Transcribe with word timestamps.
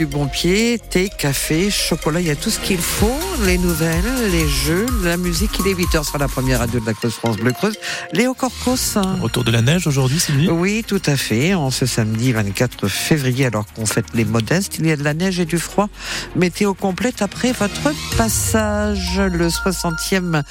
du 0.00 0.06
bon 0.06 0.28
pied, 0.28 0.78
thé, 0.78 1.10
café, 1.10 1.70
chocolat, 1.70 2.22
il 2.22 2.26
y 2.26 2.30
a 2.30 2.34
tout 2.34 2.48
ce 2.48 2.58
qu'il 2.58 2.78
faut, 2.78 3.20
les 3.44 3.58
nouvelles, 3.58 4.30
les 4.32 4.48
jeux, 4.48 4.86
la 5.04 5.18
musique. 5.18 5.50
Il 5.60 5.66
est 5.66 5.74
8h 5.74 6.08
sur 6.08 6.16
la 6.16 6.26
première 6.26 6.60
radio 6.60 6.80
de 6.80 6.86
la 6.86 6.94
Creuse 6.94 7.12
France 7.12 7.36
Bleu 7.36 7.52
Creuse. 7.52 7.76
Léo 8.14 8.32
Corcos. 8.32 8.96
Retour 9.20 9.44
de 9.44 9.50
la 9.50 9.60
neige 9.60 9.86
aujourd'hui, 9.86 10.18
Sylvie? 10.18 10.48
Oui, 10.48 10.86
tout 10.88 11.02
à 11.04 11.18
fait. 11.18 11.52
En 11.52 11.70
ce 11.70 11.84
samedi 11.84 12.32
24 12.32 12.88
février, 12.88 13.44
alors 13.44 13.66
qu'on 13.74 13.84
fête 13.84 14.06
les 14.14 14.24
modestes, 14.24 14.78
il 14.78 14.86
y 14.86 14.90
a 14.90 14.96
de 14.96 15.04
la 15.04 15.12
neige 15.12 15.38
et 15.38 15.44
du 15.44 15.58
froid. 15.58 15.90
Météo 16.34 16.72
complète 16.72 17.20
après 17.20 17.52
votre 17.52 17.92
passage. 18.16 19.20
Le 19.20 19.48
60e, 19.48 20.42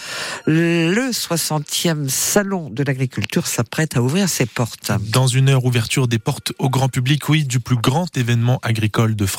le 0.45 1.09
60e 1.09 2.07
salon 2.07 2.69
de 2.69 2.83
l'agriculture 2.83 3.47
s'apprête 3.47 3.97
à 3.97 4.03
ouvrir 4.03 4.29
ses 4.29 4.45
portes. 4.45 4.91
Dans 5.09 5.25
une 5.25 5.49
heure, 5.49 5.65
ouverture 5.65 6.07
des 6.07 6.19
portes 6.19 6.53
au 6.59 6.69
grand 6.69 6.89
public, 6.89 7.27
oui, 7.29 7.45
du 7.45 7.59
plus 7.59 7.77
grand 7.77 8.15
événement 8.15 8.59
agricole 8.61 9.15
de 9.15 9.25
France. 9.25 9.38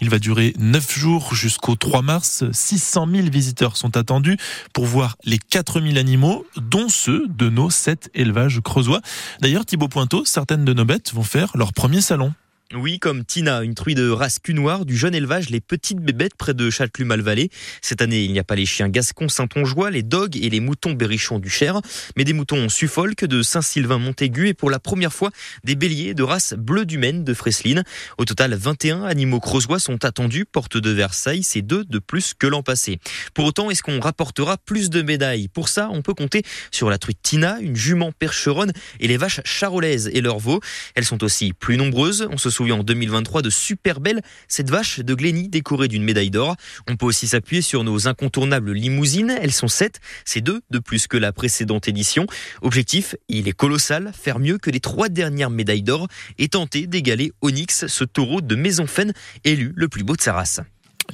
Il 0.00 0.10
va 0.10 0.18
durer 0.18 0.54
9 0.58 0.98
jours 0.98 1.34
jusqu'au 1.34 1.76
3 1.76 2.02
mars. 2.02 2.44
600 2.52 3.06
000 3.10 3.28
visiteurs 3.28 3.76
sont 3.76 3.96
attendus 3.96 4.36
pour 4.72 4.86
voir 4.86 5.16
les 5.24 5.38
4000 5.38 5.98
animaux, 5.98 6.46
dont 6.56 6.88
ceux 6.88 7.26
de 7.28 7.48
nos 7.48 7.70
7 7.70 8.10
élevages 8.14 8.60
creusois. 8.60 9.00
D'ailleurs, 9.40 9.64
Thibaut 9.64 9.88
Pointeau, 9.88 10.24
certaines 10.24 10.64
de 10.64 10.72
nos 10.72 10.84
bêtes 10.84 11.12
vont 11.12 11.22
faire 11.22 11.50
leur 11.54 11.72
premier 11.72 12.00
salon. 12.00 12.32
Oui, 12.74 12.98
comme 12.98 13.24
Tina, 13.24 13.62
une 13.62 13.74
truie 13.74 13.94
de 13.94 14.10
race 14.10 14.40
noire 14.50 14.84
du 14.84 14.94
jeune 14.94 15.14
élevage 15.14 15.48
Les 15.48 15.60
Petites 15.62 16.00
Bébêtes 16.00 16.34
près 16.36 16.52
de 16.52 16.68
Châtelume-Malvalais. 16.68 17.48
Cette 17.80 18.02
année, 18.02 18.24
il 18.24 18.32
n'y 18.32 18.38
a 18.38 18.44
pas 18.44 18.56
les 18.56 18.66
chiens 18.66 18.90
gascons 18.90 19.30
saint-ongeois, 19.30 19.90
les 19.90 20.02
dogs 20.02 20.36
et 20.36 20.50
les 20.50 20.60
moutons 20.60 20.92
berrichons 20.92 21.38
du 21.38 21.48
Cher, 21.48 21.80
mais 22.14 22.24
des 22.24 22.34
moutons 22.34 22.68
Suffolk 22.68 23.24
de 23.24 23.40
Saint-Sylvain-Montaigu 23.42 24.48
et 24.48 24.54
pour 24.54 24.68
la 24.68 24.78
première 24.78 25.14
fois, 25.14 25.30
des 25.64 25.76
béliers 25.76 26.12
de 26.12 26.22
race 26.22 26.52
bleu 26.52 26.84
du 26.84 26.98
Maine 26.98 27.24
de 27.24 27.32
Fresline. 27.32 27.84
Au 28.18 28.26
total, 28.26 28.54
21 28.54 29.04
animaux 29.04 29.40
creusois 29.40 29.78
sont 29.78 30.04
attendus, 30.04 30.44
porte 30.44 30.76
de 30.76 30.90
Versailles, 30.90 31.44
c'est 31.44 31.62
deux 31.62 31.84
de 31.84 31.98
plus 31.98 32.34
que 32.38 32.46
l'an 32.46 32.62
passé. 32.62 32.98
Pour 33.32 33.46
autant, 33.46 33.70
est-ce 33.70 33.82
qu'on 33.82 33.98
rapportera 33.98 34.58
plus 34.58 34.90
de 34.90 35.00
médailles? 35.00 35.48
Pour 35.48 35.70
ça, 35.70 35.88
on 35.90 36.02
peut 36.02 36.14
compter 36.14 36.42
sur 36.70 36.90
la 36.90 36.98
truite 36.98 37.20
Tina, 37.22 37.60
une 37.62 37.76
jument 37.76 38.12
percheronne 38.12 38.72
et 39.00 39.08
les 39.08 39.16
vaches 39.16 39.40
charolaises 39.44 40.10
et 40.12 40.20
leurs 40.20 40.38
veaux. 40.38 40.60
Elles 40.94 41.06
sont 41.06 41.24
aussi 41.24 41.54
plus 41.54 41.78
nombreuses. 41.78 42.28
En 42.60 42.82
2023 42.82 43.42
de 43.42 43.50
super 43.50 44.00
belle 44.00 44.20
cette 44.48 44.70
vache 44.70 45.00
de 45.00 45.14
Glenny 45.14 45.48
décorée 45.48 45.88
d'une 45.88 46.02
médaille 46.02 46.30
d'or. 46.30 46.56
On 46.88 46.96
peut 46.96 47.06
aussi 47.06 47.28
s'appuyer 47.28 47.62
sur 47.62 47.84
nos 47.84 48.08
incontournables 48.08 48.72
limousines. 48.72 49.36
Elles 49.40 49.52
sont 49.52 49.68
sept, 49.68 50.00
c'est 50.24 50.40
deux 50.40 50.60
de 50.70 50.78
plus 50.78 51.06
que 51.06 51.16
la 51.16 51.32
précédente 51.32 51.88
édition. 51.88 52.26
Objectif, 52.62 53.14
il 53.28 53.48
est 53.48 53.52
colossal, 53.52 54.12
faire 54.18 54.38
mieux 54.38 54.58
que 54.58 54.70
les 54.70 54.80
trois 54.80 55.08
dernières 55.08 55.50
médailles 55.50 55.82
d'or 55.82 56.08
et 56.38 56.48
tenter 56.48 56.86
d'égaler 56.86 57.32
Onyx, 57.40 57.86
ce 57.86 58.04
taureau 58.04 58.40
de 58.40 58.54
Maison 58.54 58.86
élu 59.44 59.72
le 59.76 59.88
plus 59.88 60.04
beau 60.04 60.16
de 60.16 60.20
sa 60.20 60.32
race. 60.32 60.60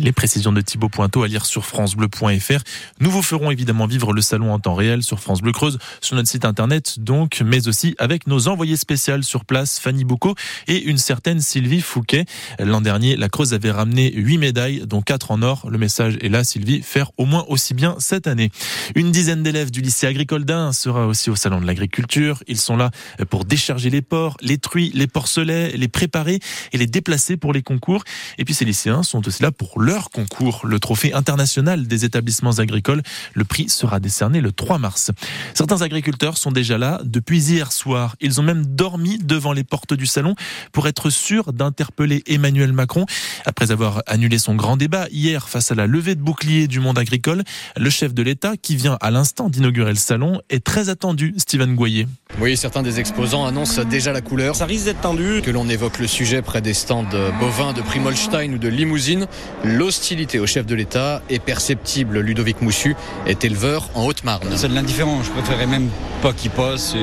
Les 0.00 0.10
précisions 0.10 0.50
de 0.50 0.60
Thibaut 0.60 0.88
Pointeau 0.88 1.22
à 1.22 1.28
lire 1.28 1.46
sur 1.46 1.64
francebleu.fr. 1.64 2.64
Nous 2.98 3.10
vous 3.12 3.22
ferons 3.22 3.52
évidemment 3.52 3.86
vivre 3.86 4.12
le 4.12 4.22
salon 4.22 4.52
en 4.52 4.58
temps 4.58 4.74
réel 4.74 5.04
sur 5.04 5.20
France 5.20 5.40
Bleu 5.40 5.52
Creuse, 5.52 5.78
sur 6.00 6.16
notre 6.16 6.28
site 6.28 6.44
internet 6.44 6.98
donc, 6.98 7.40
mais 7.44 7.68
aussi 7.68 7.94
avec 7.98 8.26
nos 8.26 8.48
envoyés 8.48 8.76
spéciales 8.76 9.22
sur 9.22 9.44
place, 9.44 9.78
Fanny 9.78 10.02
Boucault 10.02 10.34
et 10.66 10.82
une 10.82 10.98
certaine 10.98 11.40
Sylvie 11.40 11.80
Fouquet. 11.80 12.24
L'an 12.58 12.80
dernier, 12.80 13.14
la 13.14 13.28
Creuse 13.28 13.54
avait 13.54 13.70
ramené 13.70 14.12
8 14.12 14.38
médailles, 14.38 14.82
dont 14.84 15.00
4 15.00 15.30
en 15.30 15.42
or. 15.42 15.70
Le 15.70 15.78
message 15.78 16.18
est 16.20 16.28
là, 16.28 16.42
Sylvie, 16.42 16.82
faire 16.82 17.12
au 17.16 17.24
moins 17.24 17.44
aussi 17.46 17.72
bien 17.72 17.94
cette 18.00 18.26
année. 18.26 18.50
Une 18.96 19.12
dizaine 19.12 19.44
d'élèves 19.44 19.70
du 19.70 19.80
lycée 19.80 20.08
agricole 20.08 20.44
d'Ain 20.44 20.72
sera 20.72 21.06
aussi 21.06 21.30
au 21.30 21.36
salon 21.36 21.60
de 21.60 21.66
l'agriculture. 21.66 22.42
Ils 22.48 22.58
sont 22.58 22.76
là 22.76 22.90
pour 23.30 23.44
décharger 23.44 23.90
les 23.90 24.02
porcs, 24.02 24.38
les 24.40 24.58
truies, 24.58 24.90
les 24.92 25.06
porcelets, 25.06 25.70
les 25.76 25.88
préparer 25.88 26.40
et 26.72 26.78
les 26.78 26.88
déplacer 26.88 27.36
pour 27.36 27.52
les 27.52 27.62
concours. 27.62 28.02
Et 28.38 28.44
puis 28.44 28.54
ces 28.54 28.64
lycéens 28.64 29.04
sont 29.04 29.24
aussi 29.28 29.40
là 29.40 29.52
pour 29.52 29.83
leur 29.84 30.10
concours, 30.10 30.62
le 30.64 30.80
trophée 30.80 31.12
international 31.12 31.86
des 31.86 32.04
établissements 32.06 32.58
agricoles. 32.58 33.02
Le 33.34 33.44
prix 33.44 33.68
sera 33.68 34.00
décerné 34.00 34.40
le 34.40 34.50
3 34.50 34.78
mars. 34.78 35.10
Certains 35.52 35.82
agriculteurs 35.82 36.38
sont 36.38 36.50
déjà 36.50 36.78
là 36.78 37.00
depuis 37.04 37.50
hier 37.50 37.70
soir. 37.70 38.16
Ils 38.20 38.40
ont 38.40 38.42
même 38.42 38.64
dormi 38.64 39.18
devant 39.18 39.52
les 39.52 39.62
portes 39.62 39.92
du 39.92 40.06
salon 40.06 40.34
pour 40.72 40.88
être 40.88 41.10
sûrs 41.10 41.52
d'interpeller 41.52 42.22
Emmanuel 42.26 42.72
Macron. 42.72 43.04
Après 43.44 43.70
avoir 43.70 44.02
annulé 44.06 44.38
son 44.38 44.54
grand 44.54 44.78
débat 44.78 45.06
hier 45.10 45.48
face 45.48 45.70
à 45.70 45.74
la 45.74 45.86
levée 45.86 46.14
de 46.14 46.22
bouclier 46.22 46.66
du 46.66 46.80
monde 46.80 46.98
agricole, 46.98 47.44
le 47.76 47.90
chef 47.90 48.14
de 48.14 48.22
l'État, 48.22 48.56
qui 48.56 48.76
vient 48.76 48.96
à 49.02 49.10
l'instant 49.10 49.50
d'inaugurer 49.50 49.90
le 49.90 49.96
salon, 49.96 50.40
est 50.48 50.64
très 50.64 50.88
attendu, 50.88 51.34
Steven 51.36 51.74
Goyer. 51.74 52.06
Oui, 52.40 52.56
certains 52.56 52.82
des 52.82 52.98
exposants 52.98 53.46
annoncent 53.46 53.82
déjà 53.84 54.12
la 54.12 54.20
couleur. 54.20 54.56
Ça 54.56 54.66
risque 54.66 54.86
d'être 54.86 55.00
tendu. 55.00 55.40
Que 55.42 55.50
l'on 55.50 55.68
évoque 55.68 55.98
le 56.00 56.06
sujet 56.06 56.42
près 56.42 56.60
des 56.60 56.74
stands 56.74 57.06
bovins 57.38 57.72
de 57.72 57.80
Primolstein 57.80 58.52
ou 58.54 58.58
de 58.58 58.68
Limousine, 58.68 59.26
l'hostilité 59.62 60.40
au 60.40 60.46
chef 60.46 60.66
de 60.66 60.74
l'État 60.74 61.22
est 61.30 61.38
perceptible. 61.38 62.18
Ludovic 62.18 62.60
Moussu 62.60 62.96
est 63.26 63.44
éleveur 63.44 63.88
en 63.94 64.04
Haute-Marne. 64.04 64.48
C'est 64.56 64.68
de 64.68 64.74
l'indifférent. 64.74 65.22
Je 65.22 65.30
préférerais 65.30 65.66
même 65.66 65.88
pas 66.22 66.32
qu'il 66.32 66.50
passe. 66.50 66.96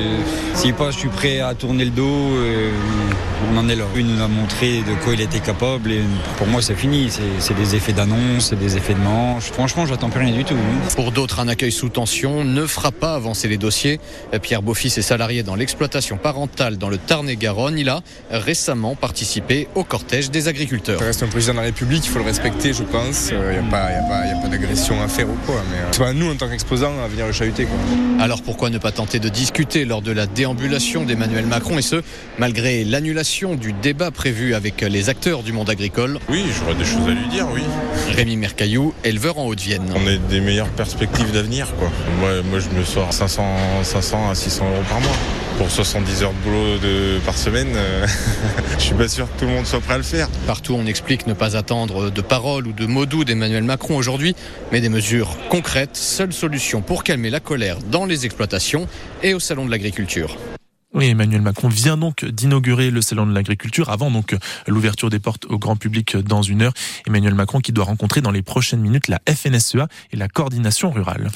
S'il 0.54 0.74
passe, 0.74 0.94
je 0.94 1.00
suis 1.00 1.08
prêt 1.08 1.40
à 1.40 1.54
tourner 1.54 1.86
le 1.86 1.90
dos. 1.90 2.28
On 3.52 3.56
en 3.56 3.68
est 3.68 3.76
là. 3.76 3.84
Il 3.96 4.06
nous 4.06 4.22
a 4.22 4.28
montré 4.28 4.78
de 4.80 4.94
quoi 5.02 5.14
il 5.14 5.20
était 5.22 5.40
capable. 5.40 5.92
Et 5.92 6.02
pour 6.36 6.46
moi, 6.46 6.60
c'est 6.60 6.74
fini. 6.74 7.10
C'est 7.38 7.54
des 7.54 7.74
effets 7.74 7.92
d'annonce, 7.92 8.50
c'est 8.50 8.58
des 8.58 8.76
effets 8.76 8.94
de 8.94 9.00
manche. 9.00 9.44
Franchement, 9.44 9.86
j'attends 9.86 10.10
plus 10.10 10.20
rien 10.20 10.36
du 10.36 10.44
tout. 10.44 10.56
Pour 10.94 11.10
d'autres, 11.10 11.40
un 11.40 11.48
accueil 11.48 11.72
sous 11.72 11.88
tension 11.88 12.44
ne 12.44 12.66
fera 12.66 12.92
pas 12.92 13.14
avancer 13.14 13.48
les 13.48 13.56
dossiers. 13.56 13.98
Pierre 14.42 14.62
Beaufils 14.62 14.92
est 14.98 15.02
salarié 15.22 15.44
dans 15.44 15.54
l'exploitation 15.54 16.16
parentale 16.16 16.78
dans 16.78 16.88
le 16.88 16.98
Tarn-et-Garonne. 16.98 17.78
Il 17.78 17.88
a 17.90 18.02
récemment 18.32 18.96
participé 18.96 19.68
au 19.76 19.84
cortège 19.84 20.32
des 20.32 20.48
agriculteurs. 20.48 20.98
Ça 20.98 21.04
reste 21.04 21.22
un 21.22 21.28
président 21.28 21.52
de 21.52 21.58
la 21.58 21.64
République, 21.66 22.04
il 22.04 22.10
faut 22.10 22.18
le 22.18 22.24
respecter, 22.24 22.72
je 22.72 22.82
pense. 22.82 23.30
Il 23.30 23.38
n'y 23.38 23.68
a 23.68 23.70
pas, 23.70 23.86
pas 24.42 24.48
d'agression 24.48 25.00
à 25.00 25.06
faire 25.06 25.30
ou 25.30 25.36
quoi. 25.46 25.62
Mais 25.70 25.76
c'est 25.92 26.00
pas 26.00 26.12
nous, 26.12 26.28
en 26.28 26.34
tant 26.34 26.48
qu'exposants, 26.48 26.94
à 27.04 27.06
venir 27.06 27.24
le 27.24 27.32
chahuter. 27.32 27.66
Quoi. 27.66 27.78
Alors 28.18 28.42
pourquoi 28.42 28.68
ne 28.68 28.78
pas 28.78 28.90
tenter 28.90 29.20
de 29.20 29.28
discuter 29.28 29.84
lors 29.84 30.02
de 30.02 30.10
la 30.10 30.26
déambulation 30.26 31.04
d'Emmanuel 31.04 31.46
Macron 31.46 31.78
et 31.78 31.82
ce, 31.82 32.02
malgré 32.38 32.82
l'annulation 32.82 33.54
du 33.54 33.72
débat 33.72 34.10
prévu 34.10 34.56
avec 34.56 34.80
les 34.80 35.08
acteurs 35.08 35.44
du 35.44 35.52
monde 35.52 35.70
agricole? 35.70 36.18
Oui, 36.30 36.46
j'aurais 36.58 36.74
des 36.74 36.84
choses 36.84 37.06
à 37.06 37.12
lui 37.12 37.28
dire, 37.28 37.46
oui. 37.54 37.62
Rémi 38.16 38.36
Mercaillou, 38.36 38.92
éleveur 39.04 39.38
en 39.38 39.46
Haute-Vienne. 39.46 39.88
On 39.94 40.04
a 40.04 40.16
des 40.16 40.40
meilleures 40.40 40.70
perspectives 40.70 41.30
d'avenir, 41.30 41.72
quoi. 41.76 41.92
Moi, 42.18 42.42
moi, 42.50 42.58
je 42.58 42.76
me 42.76 42.84
sors 42.84 43.12
500, 43.12 43.44
500 43.84 44.30
à 44.30 44.34
600 44.34 44.64
euros 44.64 44.82
par 44.88 45.00
mois. 45.00 45.11
Pour 45.58 45.70
70 45.70 46.22
heures 46.22 46.32
de 46.32 46.38
boulot 46.38 46.78
de, 46.78 47.18
par 47.24 47.36
semaine, 47.36 47.72
euh, 47.76 48.06
je 48.78 48.82
suis 48.82 48.94
pas 48.94 49.06
sûr 49.06 49.26
que 49.32 49.38
tout 49.38 49.44
le 49.44 49.52
monde 49.52 49.66
soit 49.66 49.80
prêt 49.80 49.94
à 49.94 49.98
le 49.98 50.02
faire. 50.02 50.28
Partout, 50.46 50.74
on 50.74 50.86
explique 50.86 51.26
ne 51.26 51.34
pas 51.34 51.56
attendre 51.56 52.10
de 52.10 52.20
paroles 52.20 52.66
ou 52.66 52.72
de 52.72 52.86
mots 52.86 53.06
doux 53.06 53.24
d'Emmanuel 53.24 53.62
Macron 53.62 53.96
aujourd'hui, 53.96 54.34
mais 54.72 54.80
des 54.80 54.88
mesures 54.88 55.36
concrètes, 55.50 55.96
seule 55.96 56.32
solution 56.32 56.80
pour 56.80 57.04
calmer 57.04 57.30
la 57.30 57.40
colère 57.40 57.78
dans 57.90 58.06
les 58.06 58.24
exploitations 58.26 58.88
et 59.22 59.34
au 59.34 59.40
salon 59.40 59.66
de 59.66 59.70
l'agriculture. 59.70 60.36
Oui, 60.94 61.06
Emmanuel 61.06 61.40
Macron 61.40 61.68
vient 61.68 61.96
donc 61.96 62.22
d'inaugurer 62.22 62.90
le 62.90 63.00
salon 63.00 63.26
de 63.26 63.32
l'agriculture 63.32 63.88
avant 63.88 64.10
donc 64.10 64.36
l'ouverture 64.66 65.08
des 65.08 65.20
portes 65.20 65.46
au 65.46 65.58
grand 65.58 65.74
public 65.74 66.18
dans 66.18 66.42
une 66.42 66.60
heure. 66.60 66.74
Emmanuel 67.06 67.34
Macron 67.34 67.60
qui 67.60 67.72
doit 67.72 67.86
rencontrer 67.86 68.20
dans 68.20 68.30
les 68.30 68.42
prochaines 68.42 68.80
minutes 68.80 69.08
la 69.08 69.18
FNSEA 69.26 69.88
et 70.12 70.16
la 70.16 70.28
coordination 70.28 70.90
rurale. 70.90 71.30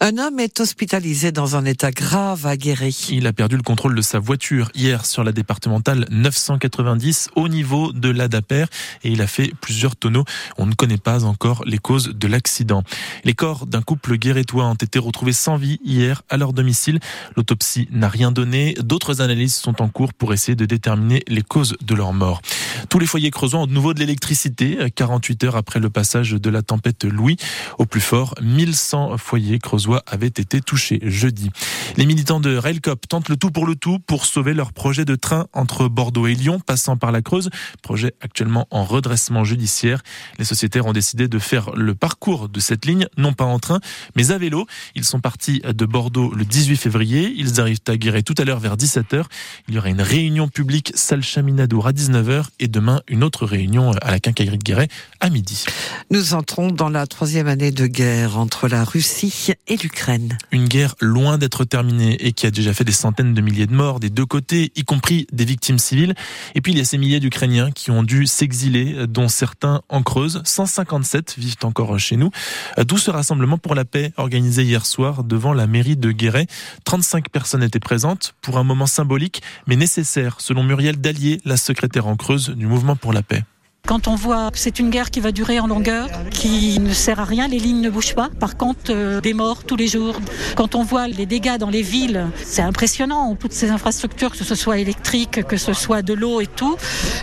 Un 0.00 0.18
homme 0.18 0.38
est 0.40 0.60
hospitalisé 0.60 1.32
dans 1.32 1.56
un 1.56 1.64
état 1.64 1.90
grave 1.90 2.44
à 2.46 2.58
Guéry. 2.58 3.08
Il 3.10 3.26
a 3.26 3.32
perdu 3.32 3.56
le 3.56 3.62
contrôle 3.62 3.94
de 3.94 4.02
sa 4.02 4.18
voiture 4.18 4.70
hier 4.74 5.06
sur 5.06 5.24
la 5.24 5.32
départementale 5.32 6.06
990 6.10 7.30
au 7.34 7.48
niveau 7.48 7.92
de 7.92 8.10
l'Adaper 8.10 8.66
et 9.04 9.10
il 9.10 9.22
a 9.22 9.26
fait 9.26 9.54
plusieurs 9.62 9.96
tonneaux. 9.96 10.24
On 10.58 10.66
ne 10.66 10.74
connaît 10.74 10.98
pas 10.98 11.24
encore 11.24 11.64
les 11.64 11.78
causes 11.78 12.10
de 12.14 12.28
l'accident. 12.28 12.82
Les 13.24 13.32
corps 13.32 13.66
d'un 13.66 13.80
couple 13.80 14.18
guérétois 14.18 14.66
ont 14.66 14.74
été 14.74 14.98
retrouvés 14.98 15.32
sans 15.32 15.56
vie 15.56 15.78
hier 15.82 16.20
à 16.28 16.36
leur 16.36 16.52
domicile. 16.52 17.00
L'autopsie 17.36 17.88
n'a 17.90 18.10
rien 18.10 18.32
donné. 18.32 18.74
D'autres 18.82 18.97
analyses 19.20 19.54
sont 19.54 19.80
en 19.82 19.88
cours 19.88 20.12
pour 20.12 20.32
essayer 20.32 20.56
de 20.56 20.66
déterminer 20.66 21.22
les 21.28 21.42
causes 21.42 21.76
de 21.80 21.94
leur 21.94 22.12
mort. 22.12 22.40
Tous 22.88 22.98
les 22.98 23.06
foyers 23.06 23.30
creusois 23.30 23.60
ont 23.60 23.66
de 23.66 23.72
nouveau 23.72 23.94
de 23.94 24.00
l'électricité 24.00 24.78
48 24.94 25.44
heures 25.44 25.56
après 25.56 25.80
le 25.80 25.90
passage 25.90 26.32
de 26.32 26.50
la 26.50 26.62
tempête 26.62 27.04
Louis. 27.04 27.36
Au 27.78 27.86
plus 27.86 28.00
fort, 28.00 28.34
1100 28.40 29.18
foyers 29.18 29.58
creusois 29.58 30.02
avaient 30.06 30.26
été 30.26 30.60
touchés 30.60 31.00
jeudi. 31.02 31.50
Les 31.96 32.06
militants 32.06 32.40
de 32.40 32.56
Railcop 32.56 33.08
tentent 33.08 33.28
le 33.28 33.36
tout 33.36 33.50
pour 33.50 33.66
le 33.66 33.74
tout 33.74 33.98
pour 33.98 34.24
sauver 34.24 34.54
leur 34.54 34.72
projet 34.72 35.04
de 35.04 35.14
train 35.14 35.46
entre 35.52 35.88
Bordeaux 35.88 36.26
et 36.26 36.34
Lyon, 36.34 36.60
passant 36.60 36.96
par 36.96 37.12
la 37.12 37.22
Creuse. 37.22 37.50
Projet 37.82 38.14
actuellement 38.20 38.66
en 38.70 38.84
redressement 38.84 39.44
judiciaire. 39.44 40.02
Les 40.38 40.44
sociétaires 40.44 40.86
ont 40.86 40.92
décidé 40.92 41.28
de 41.28 41.38
faire 41.38 41.70
le 41.74 41.94
parcours 41.94 42.48
de 42.48 42.60
cette 42.60 42.84
ligne, 42.86 43.06
non 43.16 43.32
pas 43.32 43.44
en 43.44 43.58
train, 43.58 43.80
mais 44.16 44.30
à 44.30 44.38
vélo. 44.38 44.66
Ils 44.94 45.04
sont 45.04 45.20
partis 45.20 45.60
de 45.60 45.86
Bordeaux 45.86 46.32
le 46.34 46.44
18 46.44 46.76
février. 46.76 47.32
Ils 47.36 47.60
arrivent 47.60 47.78
à 47.86 47.96
Guéret 47.96 48.22
tout 48.22 48.34
à 48.38 48.44
l'heure 48.44 48.60
vers 48.60 48.76
10 48.76 48.87
17h. 48.88 49.24
Il 49.68 49.74
y 49.74 49.78
aura 49.78 49.90
une 49.90 50.00
réunion 50.00 50.48
publique 50.48 50.92
salle 50.94 51.22
Chaminadour 51.22 51.86
à 51.86 51.92
19h 51.92 52.46
et 52.58 52.68
demain 52.68 53.02
une 53.08 53.22
autre 53.22 53.44
réunion 53.44 53.92
à 54.00 54.10
la 54.10 54.20
quincaillerie 54.20 54.58
de 54.58 54.64
Guéret 54.64 54.88
à 55.20 55.28
midi. 55.28 55.64
Nous 56.10 56.34
entrons 56.34 56.70
dans 56.70 56.88
la 56.88 57.06
troisième 57.06 57.48
année 57.48 57.70
de 57.70 57.86
guerre 57.86 58.38
entre 58.38 58.68
la 58.68 58.84
Russie 58.84 59.52
et 59.66 59.76
l'Ukraine. 59.76 60.38
Une 60.52 60.68
guerre 60.68 60.94
loin 61.00 61.36
d'être 61.36 61.64
terminée 61.64 62.14
et 62.24 62.32
qui 62.32 62.46
a 62.46 62.50
déjà 62.50 62.72
fait 62.72 62.84
des 62.84 62.92
centaines 62.92 63.34
de 63.34 63.40
milliers 63.40 63.66
de 63.66 63.74
morts 63.74 64.00
des 64.00 64.10
deux 64.10 64.26
côtés, 64.26 64.72
y 64.74 64.84
compris 64.84 65.26
des 65.32 65.44
victimes 65.44 65.78
civiles. 65.78 66.14
Et 66.54 66.60
puis 66.60 66.72
il 66.72 66.78
y 66.78 66.80
a 66.80 66.84
ces 66.84 66.98
milliers 66.98 67.20
d'Ukrainiens 67.20 67.70
qui 67.70 67.90
ont 67.90 68.02
dû 68.02 68.26
s'exiler, 68.26 69.06
dont 69.06 69.28
certains 69.28 69.82
en 69.88 70.02
Creuse. 70.02 70.40
157 70.44 71.34
vivent 71.36 71.56
encore 71.64 71.98
chez 71.98 72.16
nous. 72.16 72.30
D'où 72.78 72.96
ce 72.98 73.10
rassemblement 73.10 73.58
pour 73.58 73.74
la 73.74 73.84
paix 73.84 74.12
organisé 74.16 74.62
hier 74.62 74.86
soir 74.86 75.24
devant 75.24 75.52
la 75.52 75.66
mairie 75.66 75.96
de 75.96 76.10
Guéret. 76.10 76.46
35 76.84 77.28
personnes 77.28 77.62
étaient 77.62 77.80
présentes 77.80 78.34
pour 78.40 78.58
un 78.58 78.64
moment 78.64 78.77
symbolique 78.86 79.42
mais 79.66 79.76
nécessaire, 79.76 80.40
selon 80.40 80.62
Muriel 80.62 81.00
Dallier, 81.00 81.40
la 81.44 81.56
secrétaire 81.56 82.06
en 82.06 82.16
Creuse 82.16 82.50
du 82.50 82.66
mouvement 82.66 82.96
pour 82.96 83.12
la 83.12 83.22
paix. 83.22 83.44
Quand 83.86 84.06
on 84.06 84.16
voit 84.16 84.50
que 84.50 84.58
c'est 84.58 84.80
une 84.80 84.90
guerre 84.90 85.10
qui 85.10 85.20
va 85.20 85.32
durer 85.32 85.60
en 85.60 85.66
longueur, 85.66 86.08
qui 86.30 86.78
ne 86.78 86.92
sert 86.92 87.20
à 87.20 87.24
rien, 87.24 87.48
les 87.48 87.58
lignes 87.58 87.80
ne 87.80 87.88
bougent 87.88 88.14
pas. 88.14 88.28
Par 88.38 88.58
contre, 88.58 88.90
euh, 88.90 89.22
des 89.22 89.32
morts 89.32 89.64
tous 89.64 89.76
les 89.76 89.86
jours. 89.86 90.16
Quand 90.56 90.74
on 90.74 90.82
voit 90.82 91.08
les 91.08 91.24
dégâts 91.24 91.56
dans 91.56 91.70
les 91.70 91.80
villes, 91.80 92.26
c'est 92.44 92.60
impressionnant. 92.60 93.34
Toutes 93.34 93.54
ces 93.54 93.70
infrastructures, 93.70 94.32
que 94.32 94.44
ce 94.44 94.54
soit 94.54 94.76
électrique, 94.76 95.42
que 95.46 95.56
ce 95.56 95.72
soit 95.72 96.02
de 96.02 96.12
l'eau 96.12 96.42
et 96.42 96.46
tout. 96.46 96.76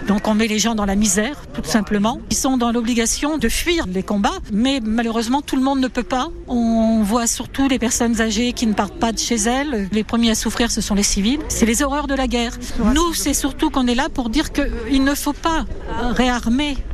Donc 0.08 0.28
on 0.28 0.34
met 0.34 0.48
les 0.48 0.58
gens 0.58 0.74
dans 0.74 0.86
la 0.86 0.96
misère, 0.96 1.44
tout 1.54 1.64
simplement. 1.64 2.20
Ils 2.32 2.36
sont 2.36 2.58
dans 2.58 2.72
l'obligation 2.72 3.38
de 3.38 3.48
fuir 3.48 3.86
les 3.86 4.02
combats, 4.02 4.40
mais 4.52 4.80
malheureusement 4.84 5.44
tout 5.44 5.58
le 5.58 5.62
monde 5.62 5.80
ne 5.82 5.88
peut 5.88 6.04
pas. 6.04 6.30
On 6.48 7.04
voit 7.04 7.28
surtout 7.28 7.68
les 7.68 7.78
personnes 7.78 8.22
âgées 8.22 8.54
qui 8.54 8.66
ne 8.66 8.74
partent 8.74 9.00
pas 9.00 9.12
de 9.12 9.20
chez 9.20 9.36
elles. 9.36 9.88
Les 9.92 10.04
premiers 10.04 10.32
à 10.32 10.36
souffrir, 10.36 10.72
ce 10.72 10.82
sont 10.82 10.96
les 10.96 11.04
civils. 11.04 11.42
C'est 11.48 11.68
les 11.68 11.84
horreurs 11.84 12.08
de 12.08 12.16
la 12.16 12.26
guerre. 12.26 12.58
Nous, 12.96 13.14
c'est 13.14 13.36
surtout 13.36 13.70
qu'on 13.70 13.86
est 13.86 13.94
là 13.94 14.10
pour 14.10 14.30
dire 14.32 14.52
qu'il 14.52 15.04
ne 15.04 15.14
faut 15.14 15.34
pas 15.34 15.66
réarmer 16.12 16.45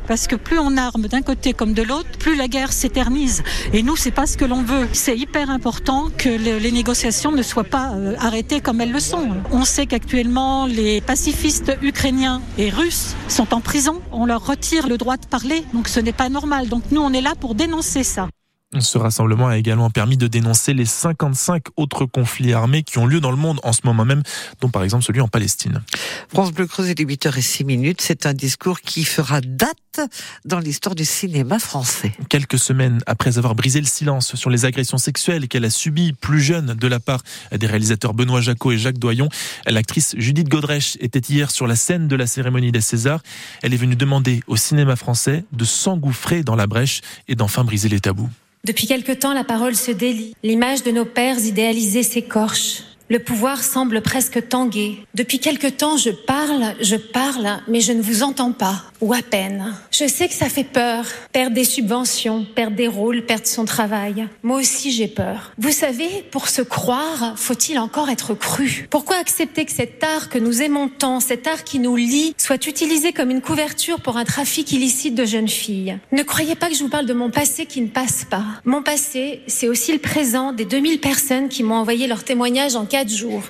parce 0.06 0.26
que 0.26 0.36
plus 0.36 0.58
on 0.58 0.76
arme 0.76 1.08
d'un 1.08 1.22
côté 1.22 1.52
comme 1.52 1.74
de 1.74 1.82
l'autre, 1.82 2.08
plus 2.18 2.36
la 2.36 2.48
guerre 2.48 2.72
s'éternise. 2.72 3.42
Et 3.72 3.82
nous, 3.82 3.96
c'est 3.96 4.10
pas 4.10 4.26
ce 4.26 4.36
que 4.36 4.44
l'on 4.44 4.62
veut. 4.62 4.88
C'est 4.92 5.16
hyper 5.16 5.50
important 5.50 6.08
que 6.16 6.28
les 6.28 6.72
négociations 6.72 7.32
ne 7.32 7.42
soient 7.42 7.64
pas 7.64 7.92
euh, 7.92 8.14
arrêtées 8.18 8.60
comme 8.60 8.80
elles 8.80 8.92
le 8.92 9.00
sont. 9.00 9.28
On 9.50 9.64
sait 9.64 9.86
qu'actuellement, 9.86 10.66
les 10.66 11.00
pacifistes 11.00 11.76
ukrainiens 11.82 12.42
et 12.58 12.70
russes 12.70 13.14
sont 13.28 13.54
en 13.54 13.60
prison. 13.60 14.00
On 14.12 14.26
leur 14.26 14.46
retire 14.46 14.88
le 14.88 14.98
droit 14.98 15.16
de 15.16 15.26
parler, 15.26 15.64
donc 15.72 15.88
ce 15.88 16.00
n'est 16.00 16.12
pas 16.12 16.28
normal. 16.28 16.68
Donc 16.68 16.84
nous, 16.90 17.00
on 17.00 17.12
est 17.12 17.20
là 17.20 17.34
pour 17.38 17.54
dénoncer 17.54 18.04
ça. 18.04 18.28
Ce 18.80 18.96
rassemblement 18.96 19.48
a 19.48 19.58
également 19.58 19.90
permis 19.90 20.16
de 20.16 20.26
dénoncer 20.26 20.72
les 20.72 20.86
55 20.86 21.64
autres 21.76 22.06
conflits 22.06 22.54
armés 22.54 22.82
qui 22.82 22.98
ont 22.98 23.06
lieu 23.06 23.20
dans 23.20 23.30
le 23.30 23.36
monde 23.36 23.60
en 23.62 23.72
ce 23.72 23.80
moment 23.84 24.04
même, 24.04 24.22
dont 24.60 24.70
par 24.70 24.82
exemple 24.82 25.04
celui 25.04 25.20
en 25.20 25.28
Palestine. 25.28 25.82
France 26.32 26.52
Bleu 26.52 26.66
Creuse 26.66 26.88
est 26.88 26.98
8h06 26.98 27.64
minutes. 27.66 28.00
C'est 28.00 28.24
un 28.24 28.32
discours 28.32 28.80
qui 28.80 29.04
fera 29.04 29.40
date 29.42 29.76
dans 30.46 30.58
l'histoire 30.58 30.94
du 30.94 31.04
cinéma 31.04 31.58
français. 31.58 32.12
Quelques 32.30 32.58
semaines 32.58 33.00
après 33.06 33.36
avoir 33.36 33.54
brisé 33.54 33.78
le 33.78 33.86
silence 33.86 34.36
sur 34.36 34.48
les 34.48 34.64
agressions 34.64 34.96
sexuelles 34.96 35.48
qu'elle 35.48 35.66
a 35.66 35.70
subies 35.70 36.14
plus 36.14 36.40
jeune 36.40 36.74
de 36.74 36.86
la 36.86 36.98
part 36.98 37.22
des 37.54 37.66
réalisateurs 37.66 38.14
Benoît 38.14 38.40
Jacot 38.40 38.72
et 38.72 38.78
Jacques 38.78 38.98
Doyon, 38.98 39.28
l'actrice 39.66 40.14
Judith 40.16 40.48
Godrèche 40.48 40.96
était 41.00 41.20
hier 41.20 41.50
sur 41.50 41.66
la 41.66 41.76
scène 41.76 42.08
de 42.08 42.16
la 42.16 42.26
cérémonie 42.26 42.72
des 42.72 42.80
Césars. 42.80 43.22
Elle 43.62 43.74
est 43.74 43.78
venue 43.78 43.96
demander 43.96 44.40
au 44.46 44.56
cinéma 44.56 44.96
français 44.96 45.44
de 45.52 45.64
s'engouffrer 45.64 46.42
dans 46.42 46.56
la 46.56 46.66
brèche 46.66 47.02
et 47.28 47.34
d'enfin 47.34 47.64
briser 47.64 47.90
les 47.90 48.00
tabous. 48.00 48.30
Depuis 48.64 48.86
quelque 48.86 49.10
temps, 49.10 49.32
la 49.32 49.42
parole 49.42 49.74
se 49.74 49.90
délie. 49.90 50.36
L'image 50.44 50.84
de 50.84 50.92
nos 50.92 51.04
pères 51.04 51.40
idéalisés 51.40 52.04
s'écorche. 52.04 52.84
Le 53.12 53.18
pouvoir 53.18 53.62
semble 53.62 54.00
presque 54.00 54.48
tanguer. 54.48 55.04
Depuis 55.12 55.38
quelque 55.38 55.66
temps, 55.66 55.98
je 55.98 56.08
parle, 56.08 56.74
je 56.80 56.96
parle, 56.96 57.60
mais 57.68 57.82
je 57.82 57.92
ne 57.92 58.00
vous 58.00 58.22
entends 58.22 58.52
pas, 58.52 58.84
ou 59.02 59.12
à 59.12 59.20
peine. 59.20 59.74
Je 59.90 60.08
sais 60.08 60.28
que 60.28 60.34
ça 60.34 60.48
fait 60.48 60.64
peur, 60.64 61.04
perdre 61.30 61.54
des 61.54 61.66
subventions, 61.66 62.46
perdre 62.54 62.74
des 62.74 62.88
rôles, 62.88 63.26
perdre 63.26 63.46
son 63.46 63.66
travail. 63.66 64.28
Moi 64.42 64.60
aussi, 64.60 64.90
j'ai 64.92 65.08
peur. 65.08 65.52
Vous 65.58 65.72
savez, 65.72 66.08
pour 66.30 66.48
se 66.48 66.62
croire, 66.62 67.34
faut-il 67.36 67.78
encore 67.78 68.08
être 68.08 68.32
cru? 68.32 68.86
Pourquoi 68.88 69.16
accepter 69.16 69.66
que 69.66 69.72
cet 69.72 70.02
art 70.02 70.30
que 70.30 70.38
nous 70.38 70.62
aimons 70.62 70.88
tant, 70.88 71.20
cet 71.20 71.46
art 71.46 71.64
qui 71.64 71.80
nous 71.80 71.96
lie, 71.96 72.34
soit 72.38 72.66
utilisé 72.66 73.12
comme 73.12 73.30
une 73.30 73.42
couverture 73.42 74.00
pour 74.00 74.16
un 74.16 74.24
trafic 74.24 74.72
illicite 74.72 75.14
de 75.14 75.26
jeunes 75.26 75.48
filles? 75.48 75.98
Ne 76.12 76.22
croyez 76.22 76.54
pas 76.54 76.70
que 76.70 76.74
je 76.74 76.82
vous 76.82 76.88
parle 76.88 77.04
de 77.04 77.12
mon 77.12 77.30
passé 77.30 77.66
qui 77.66 77.82
ne 77.82 77.88
passe 77.88 78.24
pas. 78.24 78.44
Mon 78.64 78.82
passé, 78.82 79.42
c'est 79.48 79.68
aussi 79.68 79.92
le 79.92 79.98
présent 79.98 80.54
des 80.54 80.64
2000 80.64 80.98
personnes 80.98 81.50
qui 81.50 81.62
m'ont 81.62 81.74
envoyé 81.74 82.06
leur 82.06 82.24
témoignage 82.24 82.74
en 82.74 82.86
cas 82.86 83.01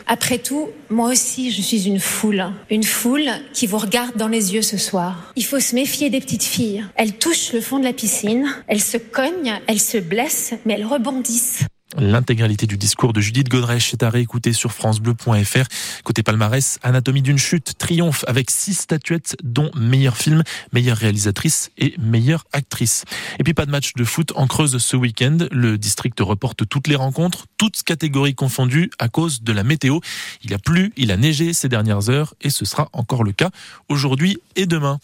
Après 0.06 0.38
tout, 0.38 0.68
moi 0.90 1.10
aussi, 1.10 1.50
je 1.50 1.60
suis 1.60 1.86
une 1.86 2.00
foule. 2.00 2.44
Une 2.70 2.84
foule 2.84 3.28
qui 3.52 3.66
vous 3.66 3.78
regarde 3.78 4.16
dans 4.16 4.28
les 4.28 4.54
yeux 4.54 4.62
ce 4.62 4.76
soir. 4.76 5.32
Il 5.36 5.44
faut 5.44 5.60
se 5.60 5.74
méfier 5.74 6.10
des 6.10 6.20
petites 6.20 6.44
filles. 6.44 6.84
Elles 6.94 7.14
touchent 7.14 7.52
le 7.52 7.60
fond 7.60 7.78
de 7.78 7.84
la 7.84 7.92
piscine, 7.92 8.46
elles 8.66 8.80
se 8.80 8.96
cognent, 8.96 9.60
elles 9.66 9.80
se 9.80 9.98
blessent, 9.98 10.54
mais 10.64 10.74
elles 10.74 10.86
rebondissent. 10.86 11.64
L'intégralité 11.98 12.66
du 12.66 12.76
discours 12.76 13.12
de 13.12 13.20
Judith 13.20 13.48
Godrèche 13.48 13.92
est 13.92 14.02
à 14.02 14.10
réécouter 14.10 14.52
sur 14.52 14.72
francebleu.fr. 14.72 15.66
Côté 16.04 16.22
palmarès, 16.22 16.78
Anatomie 16.82 17.22
d'une 17.22 17.38
chute 17.38 17.74
triomphe 17.76 18.24
avec 18.26 18.50
six 18.50 18.74
statuettes 18.74 19.36
dont 19.42 19.70
meilleur 19.74 20.16
film, 20.16 20.42
meilleure 20.72 20.96
réalisatrice 20.96 21.70
et 21.76 21.94
meilleure 21.98 22.44
actrice. 22.52 23.04
Et 23.38 23.44
puis 23.44 23.54
pas 23.54 23.66
de 23.66 23.70
match 23.70 23.92
de 23.94 24.04
foot 24.04 24.32
en 24.36 24.46
Creuse 24.46 24.78
ce 24.78 24.96
week-end. 24.96 25.38
Le 25.50 25.76
district 25.76 26.18
reporte 26.20 26.66
toutes 26.66 26.88
les 26.88 26.96
rencontres, 26.96 27.46
toutes 27.58 27.82
catégories 27.82 28.34
confondues 28.34 28.90
à 28.98 29.08
cause 29.08 29.42
de 29.42 29.52
la 29.52 29.62
météo. 29.62 30.00
Il 30.44 30.54
a 30.54 30.58
plu, 30.58 30.92
il 30.96 31.10
a 31.10 31.16
neigé 31.16 31.52
ces 31.52 31.68
dernières 31.68 32.08
heures 32.08 32.34
et 32.40 32.50
ce 32.50 32.64
sera 32.64 32.88
encore 32.92 33.24
le 33.24 33.32
cas 33.32 33.50
aujourd'hui 33.88 34.38
et 34.56 34.66
demain. 34.66 34.98